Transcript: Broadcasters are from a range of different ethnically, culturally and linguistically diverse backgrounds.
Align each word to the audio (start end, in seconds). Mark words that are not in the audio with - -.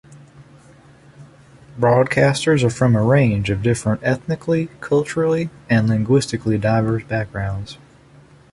Broadcasters 1.79 2.63
are 2.63 2.71
from 2.71 2.95
a 2.95 3.03
range 3.03 3.51
of 3.51 3.61
different 3.61 4.01
ethnically, 4.03 4.67
culturally 4.79 5.51
and 5.69 5.87
linguistically 5.87 6.57
diverse 6.57 7.03
backgrounds. 7.03 7.77